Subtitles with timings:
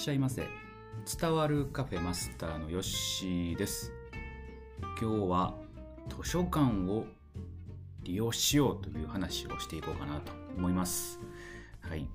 [0.00, 0.48] しゃいませ。
[1.20, 3.92] 伝わるカフェマスターのヨッシーです。
[4.98, 5.54] 今日は
[6.08, 7.04] 図書館を
[8.02, 11.20] 利用しようという話をしていこうかなと思います。
[11.82, 12.08] はい、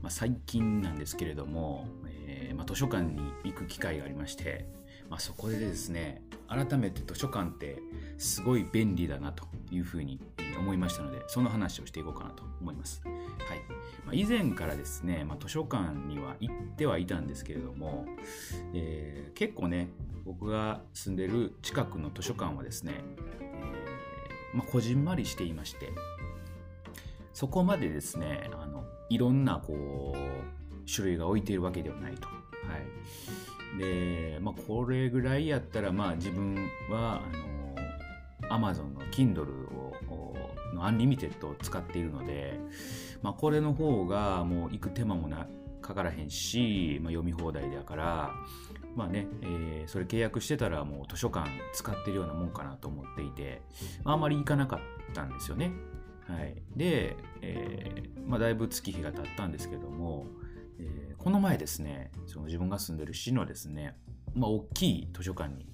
[0.00, 1.88] まあ、最近なんですけれども、
[2.28, 4.64] えー、まあ、図書館に行く機会がありまして、
[5.12, 7.76] まあ、そこでですね改めて図書館って
[8.16, 10.18] すごい便利だなというふうに
[10.58, 13.02] 思いましたのでその話をしていこうかなと思います。
[13.04, 13.14] はい
[14.06, 18.06] まあ、以前からですね、まあ、図書館には行ってはいたんですけれども、
[18.72, 19.90] えー、結構ね
[20.24, 22.94] 僕が住んでる近くの図書館はですね、
[23.42, 25.92] えー、まあ、こじんまりしていまして
[27.34, 32.41] そこまでですねあのいろんなこう種類が置いているわけではないと。
[32.68, 37.22] はいでまあ、これぐらいやったらまあ自分は
[38.50, 39.92] あの Amazon の Kindle を
[40.74, 42.58] のアンリミテッドを使っているので、
[43.22, 45.46] まあ、これの方がもう行く手間もな
[45.80, 48.30] かからへんし、まあ、読み放題だから、
[48.94, 53.62] まあね、えー、それ契約してたらもう図書館使ってるようなもんかなと思っていて、
[54.04, 54.80] あんまり行かなかっ
[55.12, 55.72] たんですよね。
[56.28, 56.54] はい。
[56.76, 60.26] で、えー、まあ、だいぶ月日が経ったんですけども、
[60.78, 63.96] えー、この前ですね、その自分が住んでる市のですね、
[64.34, 65.66] まあ、大きい図書館に、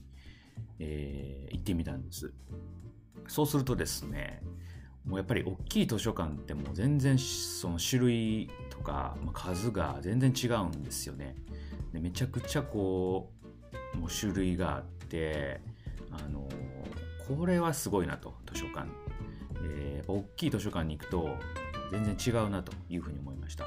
[0.79, 2.33] えー、行ってみたんです。
[3.27, 4.43] そうするとですね、
[5.05, 11.35] もうやっぱり大きい図書館ってもう全然その種類とか、数が全然違うんですよね。
[11.93, 13.31] でめちゃくちゃこ
[13.95, 15.61] うもう種類があって
[16.11, 16.49] あの
[17.27, 18.89] これはすごいなと図書館、
[19.62, 21.37] えー、大きい図書館に行くと
[21.91, 23.65] 全然違うなというふうに思いました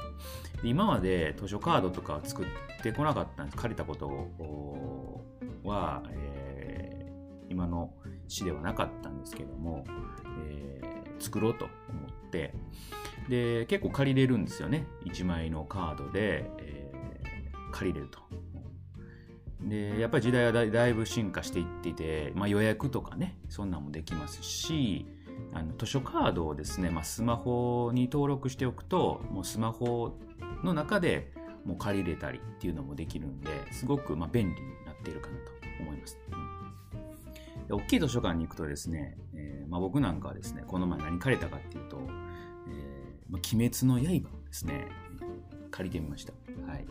[0.64, 2.46] 今まで図書カードとか作っ
[2.82, 3.56] てこなかったんです。
[3.56, 5.20] 借りたこと
[5.64, 7.92] は、えー、今の
[8.28, 9.84] 市ではなかったんですけども、
[10.48, 11.72] えー作ろうと思
[12.26, 12.52] って。
[13.28, 14.86] で結構借りれるんですよね。
[15.06, 18.18] 1枚のカードで、えー、借りれると。
[19.60, 25.06] でやっぱり時代はだいぶ進化していっていて、まあ、予約とかねそんなんもできますし
[25.52, 30.18] あの図書カードをですね、まあ、スマホに登録しておくともうスマホ
[30.64, 31.32] の中で
[31.64, 36.18] もう借りれたりっていうのもできるんですごくま便利になっているかなと思います。
[37.70, 44.88] 大きい図書館に行くとですね、えー、ま、僕なんかはですね、この前何借りたかっていうと、えー、ま、鬼滅の刃をですね、
[45.70, 46.32] 借りてみました。
[46.66, 46.86] はい。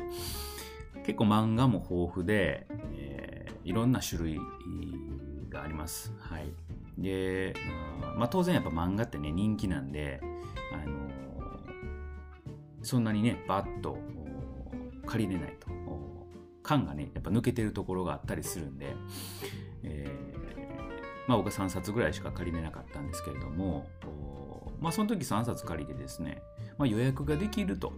[1.05, 4.39] 結構漫画も豊富で、えー、いろんな種類
[5.49, 6.13] があります。
[6.19, 6.51] はい。
[6.97, 7.53] で、
[8.17, 10.19] まあ、当然やっぱ漫画ってね、人気なんで、
[10.73, 11.10] あの
[12.83, 13.97] そんなにね、バッと
[15.05, 15.69] 借りれないと。
[16.63, 18.95] 感がね、やっぱ抜けてるところがあったりするんで、
[19.83, 20.07] え
[21.27, 23.87] まあ、僕は3冊ぐらいしか借りれなかったんですけれども、
[24.79, 26.41] まあ、その時3冊借りてですね、
[26.77, 27.93] まあ、予約ができると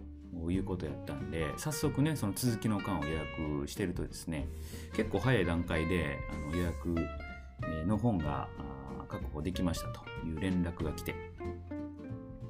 [0.48, 4.46] いうことやったんで早速ねその続きの巻を予約してるとですね
[4.94, 6.94] 結構早い段階であの予約
[7.86, 8.48] の本が
[9.08, 11.14] 確保できましたという連絡が来て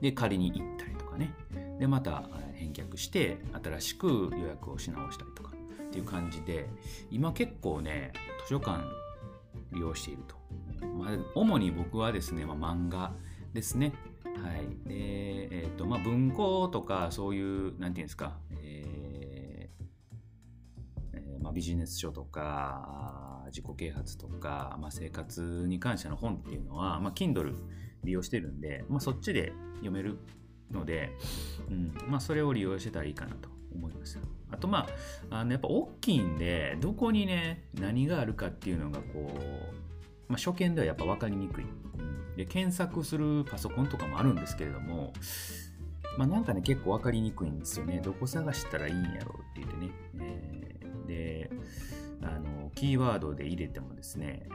[0.00, 1.32] で借りに行ったりとかね
[1.78, 5.52] でまた返却して新しく予約をし直したりとか
[5.86, 6.68] っていう感じで
[7.10, 8.12] 今結構ね
[8.46, 8.84] 図書館
[9.72, 10.44] 利用していると
[10.92, 13.12] まあ、主に僕はですね、まあ、漫画
[13.52, 13.92] ですね。
[14.24, 14.88] はい。
[14.88, 14.94] で、
[15.50, 19.84] えっ、ー、と、まあ、文庫とか、そういう、なんていうんですか、えー
[21.14, 27.54] えー、まあ、ビジネス書とか、自己啓発とか、まあ、生活に関しての本っていうのは、まあ、Kindle
[28.02, 30.18] 利用してるんで、まあ、そっちで読める
[30.74, 31.12] ので、
[31.70, 34.18] うんまあ、それを利用してたらいいかなと思います。
[34.50, 34.86] あとま
[35.30, 39.38] あ、あのやっぱ大きいんで、どこにね、何があるかっていうのがこう、
[40.28, 41.64] まあ、初見ではやっぱ分かりにくい。
[42.36, 45.12] で、検索するパソコンとかもあるんですけれども、
[46.18, 48.00] まあ、なんかね、結構分かりにくいんですよね。
[48.02, 49.90] どこ探したらいいんやろうって言ってね。
[50.20, 51.50] えー、で、
[52.22, 54.46] あの、キーワードで入れてもですね、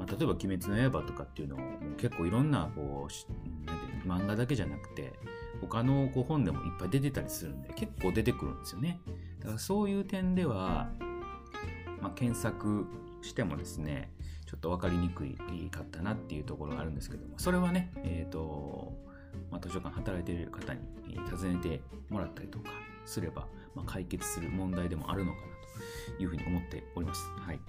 [0.00, 1.58] まあ、例えば「鬼滅の刃」とかっていうのを
[1.98, 3.12] 結構いろんなこう
[4.06, 5.12] 漫画だけじゃなくて
[5.60, 9.00] 他のこう本でもいっぱい出てたりするんで結構出てくるんですよね
[9.40, 10.88] だからそういう点では、
[12.00, 12.86] まあ、検索
[13.22, 14.10] してもですね
[14.50, 15.36] ちょっと分かりにくい
[15.70, 18.92] かったなっていうところがあるんですけども、それはね、えっ、ー、と、
[19.48, 20.80] まあ、図書館働いている方に
[21.30, 22.70] 尋ねてもらったりとか
[23.04, 25.46] すれば、まあ、解決する問題でもあるのかな
[26.16, 27.30] というふうに思っております。
[27.38, 27.60] はい。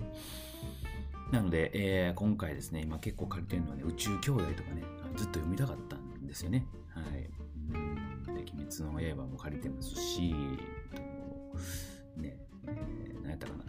[1.31, 4.81] なので、えー、今回ですね、今結構借りてるのはね、宇宙兄弟とかね、
[5.15, 6.65] ずっと読みたかったんですよね。
[6.89, 7.29] はい。
[7.73, 10.33] うんで、鬼滅の刃も借りてますし、
[12.15, 12.37] ね、
[12.67, 13.63] えー、何やったかな。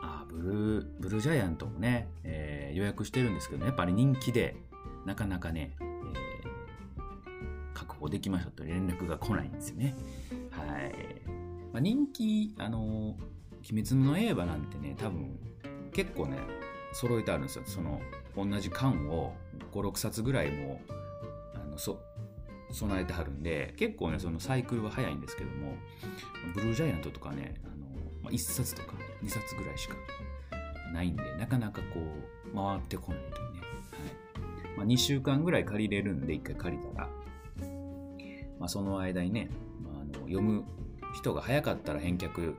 [0.00, 4.56] あ、ブルー、ブルージャイアントもね、えー、予約してるんですけど、ね、やっぱり人気で、
[5.04, 9.94] なかなかね、えー、確保できましたと連絡が来ないんですよね。
[10.50, 10.92] はい。
[11.72, 13.16] まあ、人気、あの
[13.70, 15.38] 鬼滅の刃なんてね、多分、
[15.92, 16.38] 結構ね、
[16.92, 17.64] 揃えてあるんですよ。
[17.66, 18.00] その、
[18.36, 19.34] 同じ缶を
[19.72, 20.80] 5、6冊ぐらいも、
[21.72, 22.00] の、そ、
[22.72, 25.74] 備えてはるんで、結構ね、そのサイクルは早いんですけども、
[26.54, 27.74] ブルージャイアントとかね、あの、
[28.22, 29.94] まあ、1冊とか2冊ぐらいしか
[30.92, 33.60] ないんで、なかなかこう、回ってこないというね。
[33.60, 34.76] はい。
[34.78, 37.08] まあ、2週間ぐらい借りれるんで、1回借りたら、
[38.58, 39.50] まあ、その間にね、
[39.82, 40.64] まあ、あの読む
[41.14, 42.54] 人が早かったら返却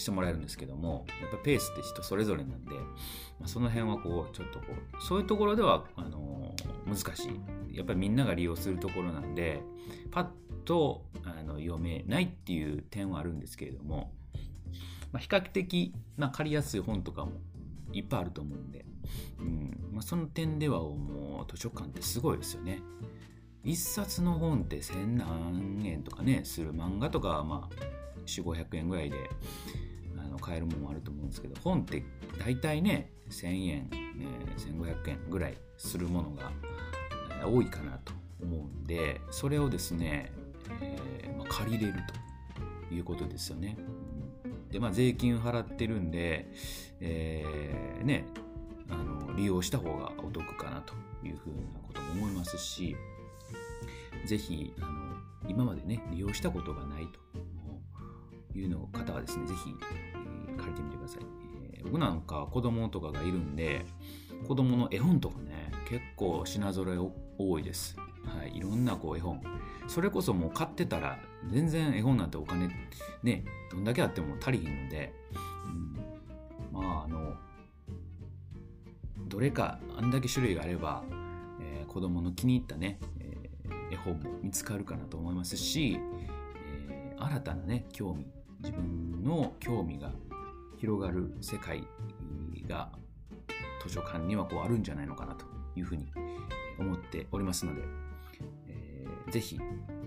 [0.00, 6.54] してもらえるんですけども、やっぱペースって人それぞれなんで、まあ、その辺はこう、ちょっとこう、そういうところでは、あの
[6.86, 7.28] 難し
[7.70, 7.76] い。
[7.76, 9.62] やっぱりみんなが利用するところなんで、
[10.10, 10.26] パッ
[10.64, 14.12] とあの読めないっていう点はあるんですけれども、
[15.12, 17.32] まあ、比較的、ま、借りやすい本とかも
[17.92, 18.84] いっぱいあると思うんで、
[19.38, 22.80] うんまあ、その点ではもう図書館ってすごいですよね。
[23.62, 27.74] 一冊の本って千何円とかね、する漫画とかはまあ、
[28.26, 29.16] 4、500円ぐらいで
[30.30, 32.02] の買えるものもあると思うんですけど、本って
[32.38, 36.52] 大体ね、1000円、えー、1500円ぐらいするものが、
[37.46, 38.12] 多いかなと
[38.42, 40.32] 思うんで、それをですね、
[40.82, 41.98] えーまあ、借りれる
[42.88, 43.76] ということですよね。
[44.70, 46.48] で、まあ、税金払ってるんで、
[47.00, 48.24] えー、ね、
[48.88, 50.94] あの利用した方がお得かなと
[51.26, 52.96] いうふうなことも思いますし、
[54.26, 57.08] ぜひ、あの、今までね、利用したことがない
[58.52, 60.09] というの方はですね、ぜひ、えー、
[60.60, 61.22] 借りてみてください。
[61.72, 63.84] えー、僕なんか子供とかがいるんで、
[64.46, 66.98] 子供の絵本とかね、結構品揃え
[67.38, 67.96] 多いです。
[68.24, 69.40] はい、いろんなこう絵本。
[69.88, 71.18] それこそもう買ってたら、
[71.48, 72.68] 全然絵本なんてお金、
[73.22, 75.12] ね、どんだけあっても足りひんので、
[75.66, 77.34] うん、まあ、あの、
[79.30, 81.02] どれかあんだけ種類があれば、
[81.60, 83.48] えー、子供の気に入ったねえ、
[83.92, 85.98] 絵本も見つかるかなと思いますし、
[86.90, 88.26] えー、新たなね興味
[88.60, 90.10] 自分の興味が
[90.80, 91.86] 広がる世界
[92.66, 92.90] が
[93.86, 95.44] 図書館にはこうあるんじゃないのかなと
[95.76, 96.10] いうふうに
[96.78, 97.82] 思っておりますので、
[98.66, 99.60] えー、ぜひ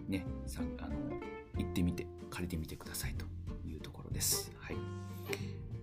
[0.08, 0.96] ねさあの
[1.58, 3.26] 行ってみて借りてみてくださいと
[3.68, 4.52] いうところです。
[4.58, 4.76] はい、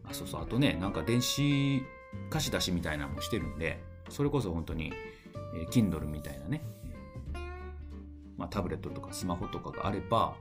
[0.08, 1.82] あそうそうあとねなんか電子
[2.28, 4.92] 貸し出しみたいなのもしてるんでそれこそ本当に、
[5.54, 6.62] えー、Kindle みたいなね
[8.36, 10.34] まあ、タブレットとかスマホとかがあれば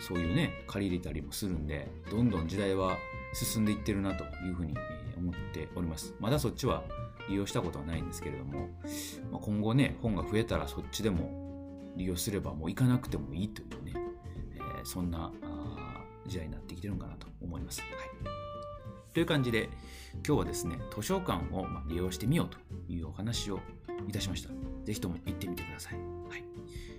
[0.00, 2.96] そういうね借り入れたりもするんでどんどん時代は
[3.32, 4.74] 進んでいってるなというふうに
[5.16, 6.84] 思っておりますまだそっちは
[7.28, 8.68] 利用したことはないんですけれども、
[9.30, 13.92] まあ、今後ね本が増えたらそっちでも利用すればもう行かなくてもいいというね、
[14.56, 15.30] えー、そんな
[16.26, 17.80] 時代になってきてるのかなと思います。
[17.80, 18.42] はい
[19.12, 19.68] という感じで
[20.26, 22.58] 今日はですね図書館を利用してみようと
[22.88, 23.60] いうお話を
[24.08, 24.48] いたしました。
[24.84, 25.94] ぜひとも行ってみてください。
[25.94, 26.44] はい。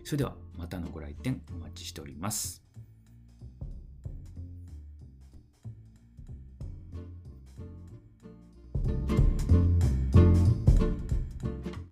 [0.03, 2.62] それではまたのご来店お待ちしております。